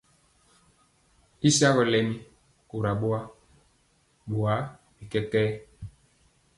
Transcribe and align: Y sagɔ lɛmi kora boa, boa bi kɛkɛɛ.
Y 1.47 1.49
sagɔ 1.57 1.81
lɛmi 1.91 2.15
kora 2.69 2.91
boa, 3.01 3.19
boa 4.29 4.55
bi 4.95 5.03
kɛkɛɛ. 5.11 5.49